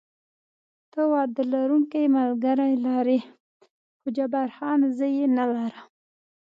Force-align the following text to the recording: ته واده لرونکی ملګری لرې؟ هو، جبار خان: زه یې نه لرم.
ته 0.91 1.01
واده 1.11 1.41
لرونکی 1.53 2.03
ملګری 2.17 2.73
لرې؟ 2.85 3.19
هو، 3.99 4.07
جبار 4.17 4.49
خان: 4.57 4.79
زه 4.97 5.05
یې 5.15 5.25
نه 5.37 5.45
لرم. 5.53 5.85